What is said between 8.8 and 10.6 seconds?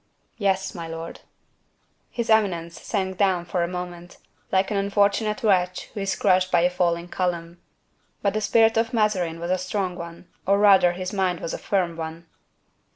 Mazarin was a strong one, or